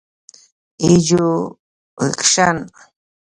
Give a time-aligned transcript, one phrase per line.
[0.83, 2.57] ايجوکيشن